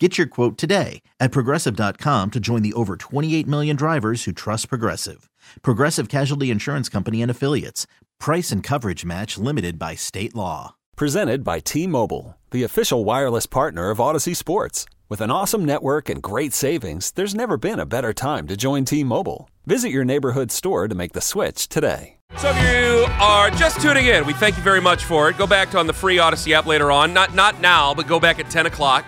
[0.00, 4.68] Get your quote today at progressive.com to join the over 28 million drivers who trust
[4.68, 5.30] Progressive.
[5.62, 7.86] Progressive Casualty Insurance Company and Affiliates.
[8.18, 10.74] Price and coverage match limited by state law.
[10.96, 14.84] Presented by T Mobile, the official wireless partner of Audacy Sports.
[15.08, 18.84] With an awesome network and great savings, there's never been a better time to join
[18.84, 19.48] T Mobile.
[19.64, 22.16] Visit your neighborhood store to make the switch today.
[22.36, 25.38] So if you are just tuning in, we thank you very much for it.
[25.38, 27.14] Go back to on the free Audacy app later on.
[27.14, 29.04] Not not now, but go back at 10 o'clock.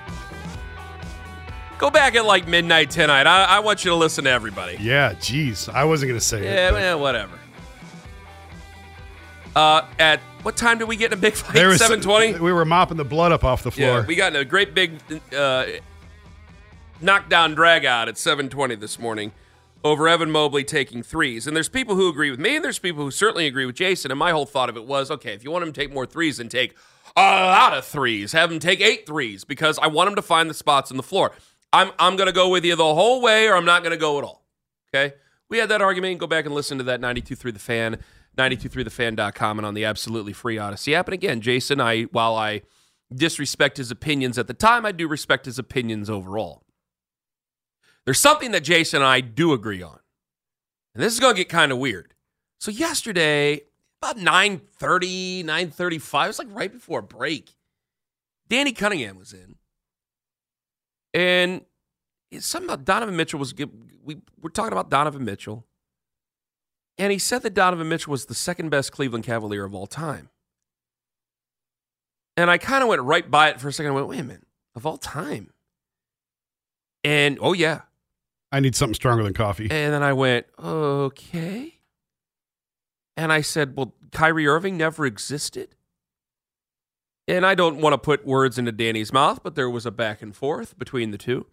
[1.79, 3.27] Go back at like midnight tonight.
[3.27, 4.79] I, I want you to listen to everybody.
[4.80, 5.69] Yeah, geez.
[5.69, 6.73] I wasn't going to say Yeah, it.
[6.73, 7.39] well, whatever.
[9.55, 11.55] Uh, at what time did we get in a big fight?
[11.55, 12.39] there was- Seven twenty.
[12.39, 14.01] We were mopping the blood up off the floor.
[14.01, 15.01] Yeah, we got in a great big
[15.37, 15.66] uh,
[17.01, 19.33] knockdown drag out at seven twenty this morning
[19.85, 21.46] over Evan Mobley taking threes.
[21.46, 24.11] And there's people who agree with me, and there's people who certainly agree with Jason.
[24.11, 26.07] And my whole thought of it was, okay, if you want him to take more
[26.07, 26.74] threes, then take
[27.16, 28.33] a lot of threes.
[28.33, 31.02] Have him take eight threes because I want him to find the spots on the
[31.02, 31.33] floor.
[31.72, 34.24] I'm I'm gonna go with you the whole way, or I'm not gonna go at
[34.24, 34.45] all.
[34.95, 35.14] Okay.
[35.48, 36.18] We had that argument.
[36.18, 37.98] Go back and listen to that 92.3 The Fan,
[38.36, 41.06] 92.3thefan.com, and on the absolutely free Audacy app.
[41.06, 42.62] And again, Jason, I while I
[43.14, 46.64] disrespect his opinions at the time, I do respect his opinions overall.
[48.04, 49.98] There's something that Jason and I do agree on.
[50.94, 52.14] And this is going to get kind of weird.
[52.59, 53.62] So yesterday,
[54.00, 57.54] about 9.30, 9.35, it was like right before a break,
[58.48, 59.56] Danny Cunningham was in.
[61.16, 61.62] And
[62.30, 63.54] it's something about Donovan Mitchell was
[64.04, 65.66] we were talking about Donovan Mitchell.
[66.98, 70.28] And he said that Donovan Mitchell was the second best Cleveland Cavalier of all time.
[72.37, 73.92] And I kind of went right by it for a second.
[73.92, 75.53] I went, wait a minute, of all time?
[77.03, 77.82] And oh, yeah.
[78.53, 79.69] I need something stronger than coffee.
[79.71, 81.81] And then I went, okay.
[83.16, 85.75] And I said, well, Kyrie Irving never existed.
[87.28, 90.22] And I don't want to put words into Danny's mouth, but there was a back
[90.22, 91.47] and forth between the two.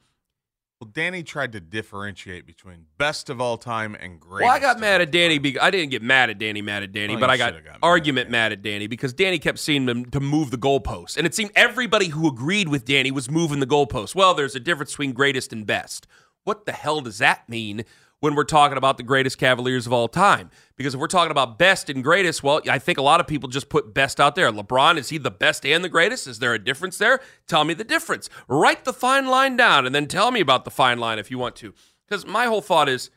[0.80, 4.44] Well, Danny tried to differentiate between best of all time and great.
[4.44, 5.38] Well, I got mad at Danny.
[5.38, 7.64] Be- I didn't get mad at Danny, mad at Danny, Well, but I got, got
[7.64, 11.16] mad at argument mad at Danny because Danny kept seeing him to move the goalposts,
[11.16, 14.14] and it seemed everybody who agreed with Danny was moving the goalposts.
[14.14, 16.06] Well, there's a difference between greatest and best.
[16.44, 17.86] What the hell does that mean
[18.24, 20.50] when we're talking about the greatest Cavaliers of all time?
[20.78, 23.50] Because if we're talking about best and greatest, well, I think a lot of people
[23.50, 24.50] just put best out there.
[24.50, 26.26] LeBron is he the best and the greatest?
[26.26, 27.20] Is there a difference there?
[27.48, 28.30] Tell me the difference.
[28.48, 31.38] Write the fine line down, and then tell me about the fine line if you
[31.38, 31.74] want to.
[32.08, 33.10] Because my whole thought is,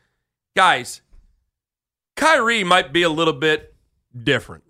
[0.56, 1.02] guys,
[2.16, 3.76] Kyrie might be a little bit
[4.20, 4.64] different.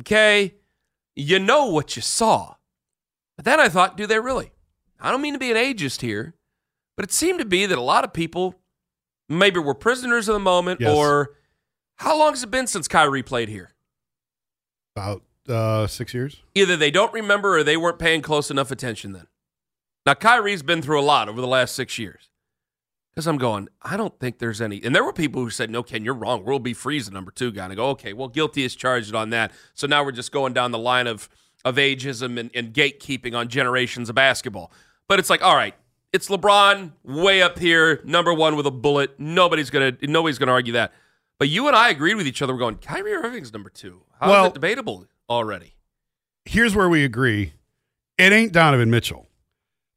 [0.00, 0.56] Okay?
[1.16, 2.56] You know what you saw.
[3.36, 4.52] But then I thought, do they really?
[5.00, 6.34] I don't mean to be an ageist here,
[6.94, 8.59] but it seemed to be that a lot of people
[9.38, 10.94] maybe we're prisoners of the moment Yes.
[10.94, 11.30] or
[11.96, 13.74] how long has it been since Kyrie played here?
[14.96, 16.42] About uh, six years.
[16.54, 19.26] Either they don't remember or they weren't paying close enough attention then.
[20.06, 22.28] Now, Kyrie's been through a lot over the last six years.
[23.10, 24.80] Because I'm going, I don't think there's any.
[24.84, 26.44] And there were people who said, no, Ken, you're wrong.
[26.44, 26.72] World B.
[26.72, 27.64] Free's, the number two guy.
[27.64, 29.50] And I go, okay, well, guilty is charged on that.
[29.74, 31.28] So now we're just going down the line of,
[31.64, 34.72] of ageism and, and gatekeeping on generations of basketball.
[35.08, 35.74] But it's like, all right,
[36.12, 39.18] it's LeBron way up here, number one with a bullet.
[39.18, 40.92] Nobody's gonna nobody's gonna argue that.
[41.38, 42.52] But you and I agreed with each other.
[42.52, 44.02] We're going, Kyrie Irving's number two.
[44.20, 45.74] How is Well- it debatable already?
[46.44, 47.52] Here's where we agree.
[48.18, 49.28] It ain't Donovan Mitchell.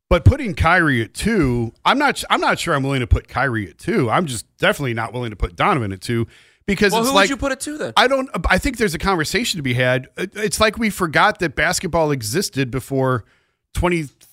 [0.09, 2.23] But putting Kyrie at two, I'm not.
[2.29, 4.09] I'm not sure I'm willing to put Kyrie at two.
[4.11, 6.27] I'm just definitely not willing to put Donovan at two
[6.67, 7.93] because Well, it's who like would you put it to then?
[7.97, 8.29] I don't.
[8.47, 10.07] I think there's a conversation to be had.
[10.17, 13.25] It's like we forgot that basketball existed before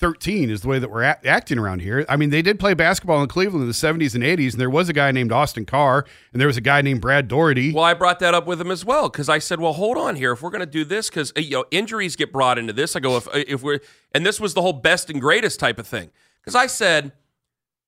[0.01, 2.07] 2013 is the way that we're act- acting around here.
[2.09, 4.71] I mean, they did play basketball in Cleveland in the 70s and 80s, and there
[4.71, 7.73] was a guy named Austin Carr, and there was a guy named Brad Daugherty.
[7.73, 10.17] Well, I brought that up with him as well because I said, "Well, hold on
[10.17, 10.33] here.
[10.33, 13.01] If we're going to do this, because you know injuries get brought into this, I
[13.01, 13.81] go if if we're
[14.15, 16.11] and this was the whole best and greatest type of thing
[16.41, 17.13] because I said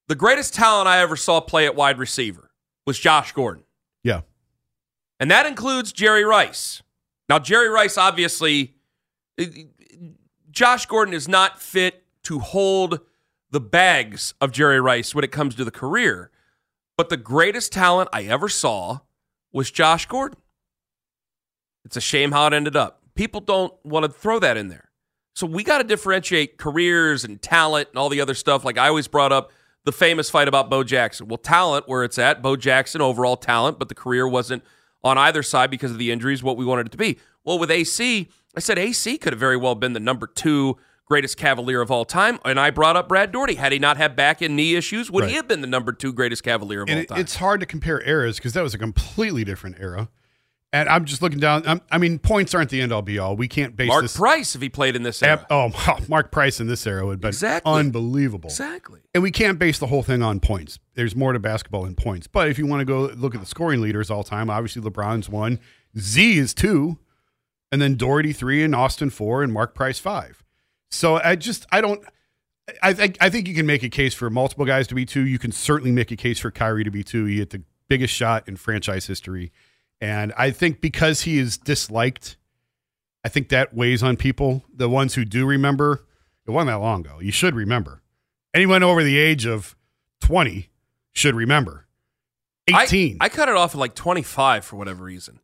[0.09, 2.51] the greatest talent I ever saw play at wide receiver
[2.87, 3.65] was Josh Gordon,
[4.05, 4.21] yeah,
[5.19, 6.83] and that includes Jerry Rice.
[7.31, 8.75] Now, Jerry Rice obviously,
[9.39, 9.63] eh, eh,
[10.51, 13.01] Josh Gordon is not fit to hold
[13.51, 16.31] the bags of Jerry Rice when it comes to the career.
[16.97, 19.01] But the greatest talent I ever saw
[19.53, 20.39] was Josh Gordon.
[21.85, 23.03] It's a shame how it ended up.
[23.15, 24.91] People don't want to throw that in there.
[25.35, 28.65] So we got to differentiate careers and talent and all the other stuff.
[28.65, 29.51] Like I always brought up
[29.85, 31.29] the famous fight about Bo Jackson.
[31.29, 34.63] Well, talent where it's at, Bo Jackson overall talent, but the career wasn't
[35.03, 37.19] on either side because of the injuries what we wanted it to be.
[37.45, 40.77] Well, with AC, I said AC could have very well been the number two
[41.13, 43.57] greatest Cavalier of all time, and I brought up Brad Daugherty.
[43.57, 45.31] Had he not had back and knee issues, would Right.
[45.31, 47.21] he have been the number two greatest Cavalier of and all time?
[47.21, 50.09] it's hard to compare eras because that was a completely different era.
[50.73, 51.65] And I'm just looking down.
[51.67, 53.37] I'm, I mean, points aren't the end all be all.
[53.37, 54.17] We can't base Mark this.
[54.17, 55.47] Price if he played in this era.
[55.51, 55.71] Oh,
[56.09, 57.71] Mark Price in this era would been Exactly.
[57.75, 58.49] unbelievable.
[58.49, 59.01] exactly.
[59.13, 60.79] And we can't base the whole thing on points.
[60.95, 62.27] There's more to basketball than points.
[62.27, 65.29] But if you want to go look at the scoring leaders all time, obviously LeBron's
[65.29, 65.61] one,
[65.99, 66.97] Z is two,
[67.71, 70.42] and then Daugherty three, and Austin four, and Mark Price five.
[70.93, 72.03] So I just I don't.
[72.83, 75.27] I think I think you can make a case for multiple guys to be two.
[75.27, 77.25] You can certainly make a case for Kyrie to be two.
[77.25, 79.51] He hit the biggest shot in franchise history,
[80.01, 82.37] and I think because he is disliked,
[83.25, 84.65] I think that weighs on people.
[84.73, 86.05] The ones who do remember,
[86.47, 87.19] it wasn't that long ago.
[87.21, 88.03] You should remember.
[88.55, 89.75] Anyone over the age of
[90.21, 90.71] twenty
[91.13, 91.87] should remember.
[92.73, 93.17] I- Eighteen.
[93.21, 95.41] I, cut it off at like 25 for whatever reason.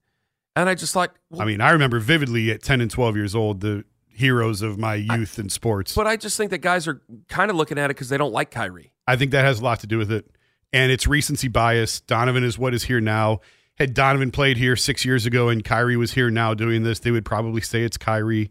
[0.55, 3.35] And I just like, well, I mean, I remember vividly at 10 and 12 years
[3.35, 3.85] old, the
[4.19, 5.95] heroes of my youth in sports.
[5.95, 8.33] but I just think that guys are kind of looking at it because they don't
[8.33, 8.93] like Kyrie.
[9.07, 10.31] I think that has a lot to do with it.
[10.73, 12.01] And it's recency bias.
[12.01, 13.41] Donovan is what is here now.
[13.77, 17.11] Had Donovan played here six years ago and Kyrie was here now doing this, they
[17.11, 18.51] would probably say it's Kyrie.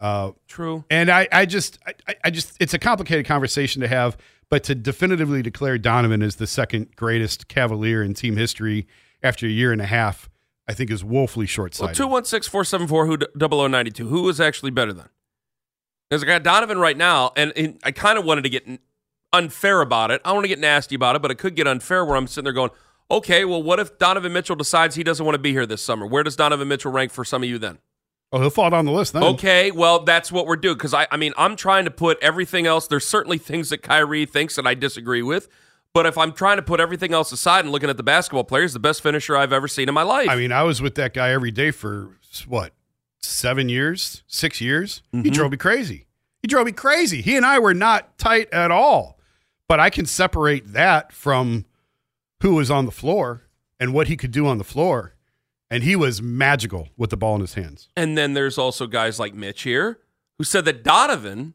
[0.00, 0.84] Uh, True.
[0.90, 4.16] and I, I just, I, I just, it's a complicated conversation to have.
[4.50, 8.86] But to definitively declare Donovan as the second greatest Cavalier in team history
[9.22, 10.28] after a year and a half,
[10.68, 11.96] I think is woefully short Well, sighted.
[11.96, 14.06] 216 474 who 0092.
[14.06, 15.08] Who is actually better than?
[16.10, 18.66] Because I got Donovan right now, and, and I kind of wanted to get
[19.32, 20.20] unfair about it.
[20.24, 22.44] I want to get nasty about it, but it could get unfair where I'm sitting
[22.44, 22.70] there going,
[23.10, 26.06] okay, well, what if Donovan Mitchell decides he doesn't want to be here this summer?
[26.06, 27.78] Where does Donovan Mitchell rank for some of you then?
[28.32, 29.22] oh, he'll fall down the list then.
[29.22, 30.76] Okay, well, that's what we're doing.
[30.76, 32.86] Because I, I mean, I'm trying to put everything else.
[32.86, 35.48] There's certainly things that Kyrie thinks that I disagree with.
[35.98, 38.72] But if I'm trying to put everything else aside and looking at the basketball players,
[38.72, 40.28] the best finisher I've ever seen in my life.
[40.28, 42.16] I mean, I was with that guy every day for
[42.46, 42.72] what,
[43.18, 45.02] seven years, six years?
[45.12, 45.24] Mm-hmm.
[45.24, 46.06] He drove me crazy.
[46.40, 47.20] He drove me crazy.
[47.20, 49.18] He and I were not tight at all.
[49.66, 51.64] But I can separate that from
[52.44, 53.48] who was on the floor
[53.80, 55.16] and what he could do on the floor.
[55.68, 57.88] And he was magical with the ball in his hands.
[57.96, 59.98] And then there's also guys like Mitch here
[60.38, 61.54] who said that Donovan.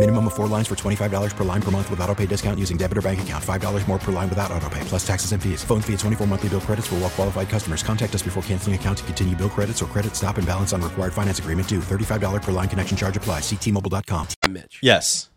[0.00, 2.78] Minimum of four lines for $25 per line per month with auto pay discount using
[2.78, 3.44] debit or bank account.
[3.44, 5.62] $5 more per line without auto pay, plus taxes and fees.
[5.62, 7.82] Phone fee at 24 monthly bill credits for all well qualified customers.
[7.82, 10.80] Contact us before canceling account to continue bill credits or credit stop and balance on
[10.80, 11.80] required finance agreement due.
[11.80, 13.42] $35 per line connection charge applies.
[13.42, 14.28] Ctmobile.com.
[14.48, 14.80] Mitch.
[14.82, 15.28] Yes.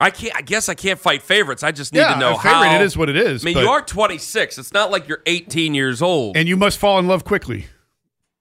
[0.00, 0.34] I can't.
[0.34, 1.62] I guess I can't fight favorites.
[1.62, 2.76] I just need yeah, to know a favorite, how.
[2.76, 3.44] it is what it is.
[3.44, 4.56] I mean, but- you are 26.
[4.56, 6.34] It's not like you're 18 years old.
[6.34, 7.66] and you must fall in love quickly.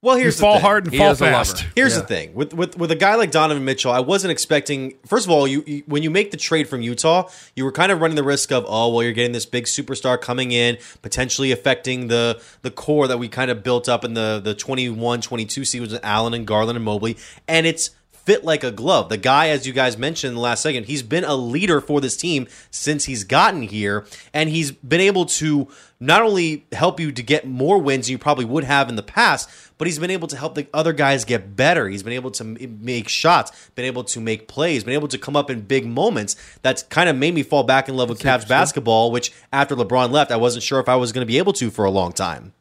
[0.04, 0.62] Well, You here's the fall thing.
[0.62, 1.66] hard and He fall is fast.
[1.76, 2.02] Here's Yeah.
[2.02, 4.96] the thing with, with with a guy like Donovan Mitchell, I wasn't expecting.
[5.08, 7.90] First of all, you, you when you make the trade from Utah, you were kind
[7.92, 11.54] of running the risk of oh well, you're getting this big superstar coming in, potentially
[11.54, 15.64] affecting the the core that we kind of built up in the the 21, 22
[15.64, 17.16] seasons with Allen and Garland and Mobley,
[17.48, 17.92] and it's
[18.26, 19.10] fit like a glove.
[19.10, 22.02] The guy, as you guys mentioned in the last second, he's been a leader for
[22.02, 25.68] this team since he's gotten here, and he's been able to
[26.00, 29.50] not only help you to get more wins you probably would have in the past,
[29.78, 31.88] but he's been able to help the other guys get better.
[31.88, 35.36] He's been able to make shots, been able to make plays, been able to come
[35.36, 36.36] up in big moments.
[36.62, 40.12] That's kind of made me fall back in love with Cavs basketball, which after LeBron
[40.12, 42.12] left, I wasn't sure if I was going to be able to for a long
[42.12, 42.54] time.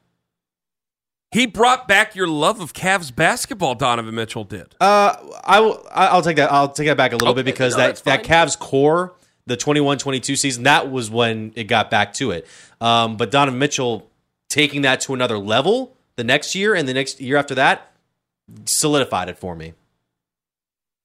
[1.33, 3.75] He brought back your love of Cavs basketball.
[3.75, 4.75] Donovan Mitchell did.
[4.81, 5.87] Uh, I will.
[5.91, 6.53] I- I'll take that.
[6.53, 9.15] I'll take that back a little Okay, bit because no, that that's that Cavs core,
[9.47, 12.47] the 21-22 season, that was when it got back to it.
[12.81, 14.11] Um, but Donovan Mitchell
[14.51, 17.93] taking that to another level the next year and the next year after that
[18.67, 19.73] solidified it for me.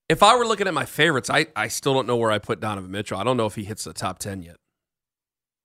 [0.09, 2.59] If I were looking at my favorites, I, I still don't know where I put
[2.59, 3.17] Donovan Mitchell.
[3.17, 4.55] I don't know if he hits the top 10 yet.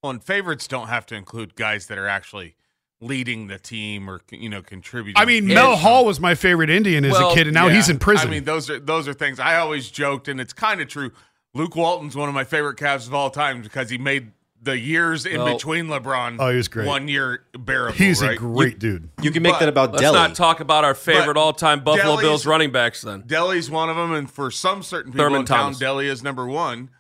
[0.03, 2.55] Well, and favorites don't have to include guys that are actually
[3.03, 5.21] leading the team or you know contributing.
[5.21, 7.75] I mean, Mel Hall was my favorite Indian as a kid, and now yeah.
[7.75, 8.29] he's in prison.
[8.29, 11.11] I mean, those are those are things I always joked, and it's kind of true.
[11.55, 14.33] Luke Walton's one of my favorite Cavs of all time because he made
[14.63, 16.37] the years in Well- between LeBron.
[16.39, 16.87] Oh, he was great.
[16.87, 17.95] One year bearable.
[17.95, 18.39] he's a right?
[18.39, 19.11] great dude.
[19.21, 20.15] You can make But that about Let's Delly.
[20.15, 23.23] not talk about our favorite all-time Buffalo Delly's- Bills running backs then.
[23.25, 25.79] Delly's one of them, and for some certain people, Thurman in town, Thomas.
[25.81, 26.91] Delly is number one.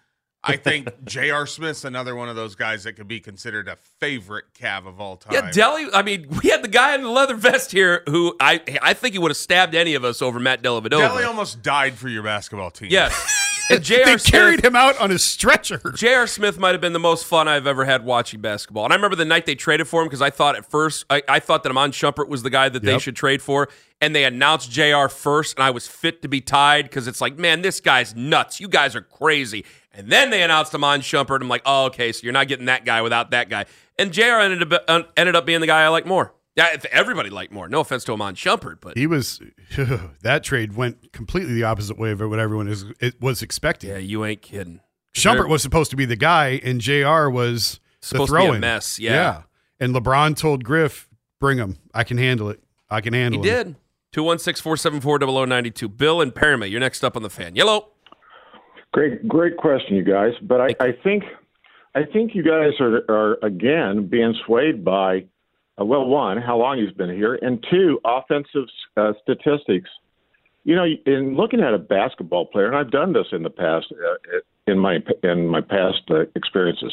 [0.45, 1.47] I think J.R.
[1.47, 5.17] Smith's another one of those guys that could be considered a favorite Cav of all
[5.17, 5.35] time.
[5.35, 5.89] Yeah, Delly.
[5.93, 9.13] I mean, we had the guy in the leather vest here who I I think
[9.15, 11.09] he would have stabbed any of us over Matt Dellavedova.
[11.09, 12.89] Delly almost died for your basketball team.
[12.91, 13.39] Yes.
[13.71, 14.05] And J.R.
[14.05, 15.81] they Smith, carried him out on his stretcher.
[15.95, 16.27] J.R.
[16.27, 18.85] Smith might have been the most fun I've ever had watching basketball.
[18.85, 21.23] And I remember the night they traded for him because I thought at first, I,
[21.29, 23.69] I thought that Iman Shumpert was the guy that they should trade for.
[24.01, 25.09] And they announced J.R.
[25.09, 28.59] first, and I was fit to be tied because it's like, man, this guy's nuts.
[28.59, 29.65] You guys are crazy.
[29.95, 31.41] And then they announced Iman Shumpert.
[31.43, 33.67] I'm like, oh, okay, so you're not getting that guy without that guy.
[33.99, 34.41] And J.R.
[34.41, 36.33] ended up, uh, ended up being the guy I like more.
[36.57, 37.69] Yeah, if everybody liked more.
[37.69, 39.41] No offense to Iman Shumpert, but He was
[40.23, 43.91] that trade went completely the opposite way of what everyone is it was expecting.
[43.91, 44.81] yeah, you ain't kidding.
[45.15, 47.31] Shumpert was supposed to be the guy, and J.R.
[47.31, 48.61] was Supposed the to be a throw-in.
[48.61, 49.43] mess, yeah.
[49.79, 51.09] and LeBron told Griff,
[51.39, 51.77] "Bring him.
[51.95, 52.61] I can handle it.
[52.91, 53.77] I can handle it." He did.
[54.13, 55.89] 216 474 0092.
[55.89, 57.55] Bill and Paramount, you're next up on the fan.
[57.57, 57.92] Yellow.
[58.93, 60.33] Great, great question, you guys.
[60.43, 61.25] But I, I think,
[61.95, 65.25] I think you guys are are again being swayed by,
[65.81, 69.89] uh, well, one, how long he's been here, and two, offensive uh, statistics.
[70.65, 73.87] You know, in looking at a basketball player, and I've done this in the past,
[73.93, 76.93] uh, in my in my past uh, experiences.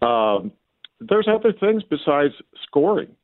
[0.00, 0.52] Um,
[1.00, 2.34] there's other things besides
[2.66, 3.16] scoring.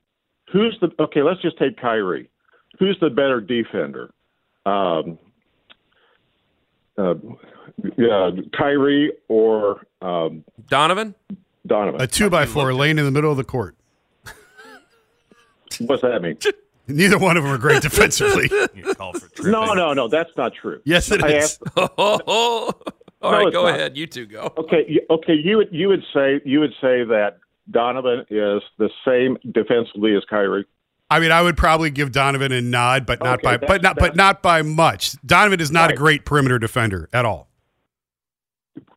[0.52, 1.22] Who's the okay?
[1.22, 2.30] Let's just take Kyrie.
[2.78, 4.10] Who's the better defender?
[4.66, 5.18] Um,
[7.00, 7.14] uh,
[7.96, 11.14] yeah, Kyrie or um, Donovan?
[11.66, 12.00] Donovan.
[12.00, 13.76] A two by four laying in the middle of the court.
[15.78, 16.36] What's that mean?
[16.88, 18.50] Neither one of them are great defensively.
[18.74, 19.52] You call for tripping.
[19.52, 20.08] no, no, no.
[20.08, 20.80] That's not true.
[20.84, 21.58] Yes, it I is.
[21.76, 22.72] asked- All
[23.22, 23.74] No, right, go not.
[23.74, 23.96] ahead.
[23.96, 24.52] You two go.
[24.58, 25.34] okay, you, okay.
[25.34, 27.38] You would you would say you would say that
[27.70, 30.64] Donovan is the same defensively as Kyrie.
[31.10, 33.96] I mean, I would probably give Donovan a nod, but not Okay, by but not
[33.96, 35.14] but not by much.
[35.26, 37.48] Donovan is not a great perimeter defender at all.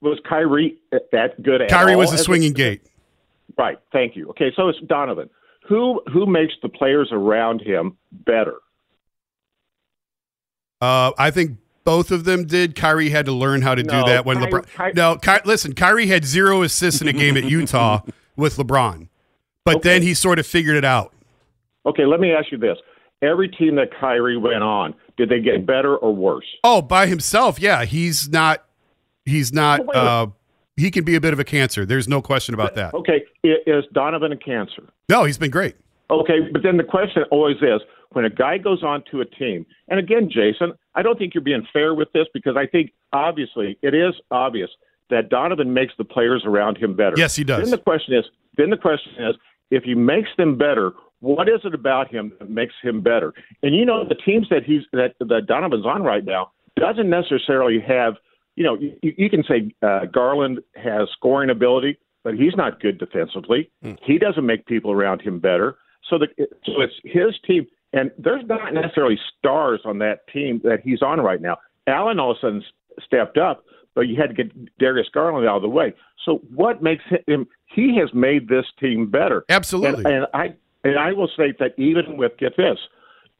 [0.01, 0.77] Was Kyrie
[1.11, 2.81] that good at Kyrie all was the as a- swinging gate.
[3.57, 3.77] Right.
[3.91, 4.29] Thank you.
[4.29, 5.29] Okay, so it's Donovan.
[5.67, 8.55] Who who makes the players around him better?
[10.81, 12.75] Uh, I think both of them did.
[12.75, 14.65] Kyrie had to learn how to do that when LeBron.
[14.67, 18.01] Ky- no, Ky- listen, Kyrie had zero assists in a game at Utah
[18.35, 19.07] with LeBron,
[19.63, 21.12] but then he sort of figured it out.
[21.85, 22.77] Okay, let me ask you this:
[23.21, 26.45] Every team that Kyrie went on, did they get better or worse?
[26.63, 28.65] Oh, by himself, yeah, he's not.
[29.25, 29.79] He's not.
[29.81, 30.09] Wait a minute.
[30.09, 30.27] Uh,
[30.75, 31.85] he can be a bit of a cancer.
[31.85, 32.93] There's no question about that.
[32.93, 34.83] Okay, is Donovan a cancer?
[35.07, 35.75] No, he's been great.
[36.09, 39.65] Okay, but then the question always is when a guy goes on to a team,
[39.87, 43.77] and again, Jason, I don't think you're being fair with this because I think obviously
[43.81, 44.69] it is obvious
[45.09, 47.15] that Donovan makes the players around him better.
[47.17, 47.61] Yes, he does.
[47.61, 48.25] Then the question is,
[48.57, 49.35] then the question is,
[49.71, 53.33] if he makes them better, what is it about him that makes him better?
[53.63, 57.79] And you know, the teams that he's that that Donovan's on right now doesn't necessarily
[57.79, 58.15] have.
[58.55, 62.99] You know, you, you can say uh, Garland has scoring ability, but he's not good
[62.99, 63.71] defensively.
[64.05, 65.77] He doesn't make people around him better.
[66.09, 66.27] So the
[66.65, 71.21] so it's his team, and there's not necessarily stars on that team that he's on
[71.21, 71.57] right now.
[71.87, 72.63] Allen all of a sudden
[73.03, 73.63] stepped up,
[73.95, 75.93] but you had to get Darius Garland out of the way.
[76.25, 77.47] So what makes him?
[77.65, 79.45] He has made this team better.
[79.49, 80.03] Absolutely.
[80.05, 80.53] And, and I
[80.83, 82.77] and I will say that even with get this,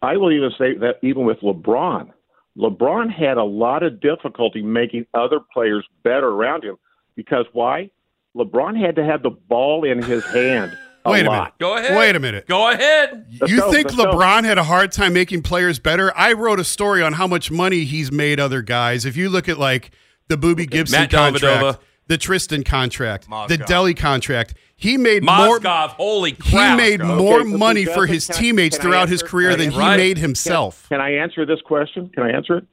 [0.01, 2.12] I will even say that even with LeBron,
[2.57, 6.77] LeBron had a lot of difficulty making other players better around him
[7.15, 7.89] because why?
[8.35, 11.38] LeBron had to have the ball in his hand a Wait a lot.
[11.38, 11.53] minute.
[11.59, 11.97] Go ahead.
[11.97, 12.47] Wait a minute.
[12.47, 13.25] Go ahead.
[13.39, 14.13] Let's you go, think let's go.
[14.13, 16.15] LeBron had a hard time making players better?
[16.17, 19.05] I wrote a story on how much money he's made other guys.
[19.05, 19.91] If you look at like
[20.29, 21.79] the Boobie Gibson Matt contract, Dellavedova.
[22.07, 23.65] The Tristan contract, the Mozgov.
[23.65, 25.60] Delly contract, he made more.
[25.60, 29.10] Mozgov, holy He made Okay, more okay, money for his can teammates can I throughout
[29.10, 29.98] his career than he answer?
[29.98, 30.88] made himself.
[30.89, 32.10] Can I answer this question?
[32.10, 32.65] Can I answer it?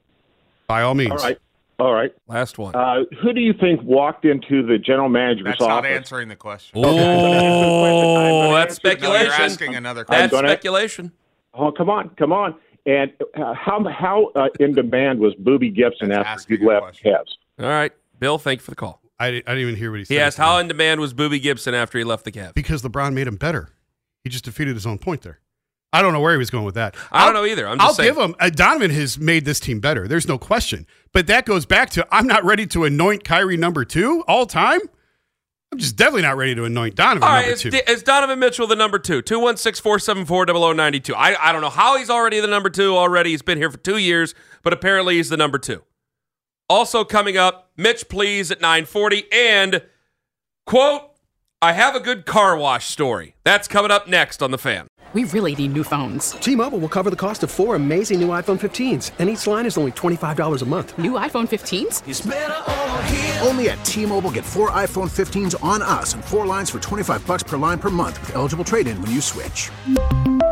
[0.67, 1.11] By all means.
[1.11, 1.37] All right.
[1.79, 2.13] All right.
[2.27, 2.75] Last one.
[2.75, 5.59] Uh, who do you think walked into the general manager's office?
[5.59, 6.79] That's not answering the question.
[6.83, 9.31] oh, that's answer- No, you're speculation.
[9.41, 10.21] asking another question.
[10.23, 11.11] That's gonna- speculation.
[11.53, 12.55] Oh, come on, come on.
[12.85, 17.31] And uh, how how uh, in demand was Boobie Gibson after he left Cavs?
[17.59, 18.37] All right, Bill.
[18.37, 19.00] Thank you for the call.
[19.21, 20.13] I, I didn't even hear what he said.
[20.13, 22.53] He asked how in demand was Boobie Gibson after he left the Cavs.
[22.53, 23.69] Because LeBron made him better.
[24.23, 25.39] He just defeated his own point there.
[25.93, 26.95] I don't know where he was going with that.
[27.11, 27.67] I don't I'll- know either.
[27.67, 28.13] I'm just I'll saying.
[28.13, 28.35] give him.
[28.39, 30.07] Uh, Donovan has made this team better.
[30.07, 30.87] There's no question.
[31.13, 34.79] But that goes back to I'm not ready to anoint Kyrie number two all time.
[35.73, 37.69] I'm just definitely not ready to anoint Donovan All right, number is, two.
[37.91, 39.21] is Donovan Mitchell the number two?
[39.21, 41.15] 216 474 0092.
[41.15, 43.31] I I don't know how he's already the number two already.
[43.31, 45.81] He's been here for two years, but apparently he's the number two.
[46.69, 49.81] Also coming up, Mitch Please at 940 and
[50.67, 51.09] quote,
[51.63, 53.33] I have a good car wash story.
[53.43, 54.85] That's coming up next on the fan.
[55.13, 56.31] We really need new phones.
[56.31, 59.77] T-Mobile will cover the cost of four amazing new iPhone 15s, and each line is
[59.77, 60.97] only $25 a month.
[60.99, 63.45] New iPhone 15s?
[63.45, 67.43] Only at T-Mobile get four iPhone 15s on us and four lines for 25 bucks
[67.43, 69.71] per line per month with eligible trade-in when you switch.